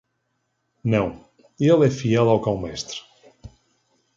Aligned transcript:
Não, 0.83 1.23
ele 1.59 1.85
é 1.85 1.91
fiel 1.91 2.27
ao 2.27 2.41
cão 2.41 2.57
mestre. 2.57 3.01